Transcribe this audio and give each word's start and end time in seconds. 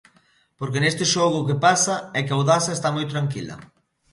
Porque 0.59 0.81
neste 0.83 1.05
xogo 1.13 1.37
o 1.39 1.47
que 1.47 1.61
pasa 1.67 1.95
é 2.17 2.19
que 2.25 2.33
Audasa 2.37 2.71
está 2.73 2.89
moi 2.95 3.05
tranquila. 3.13 3.55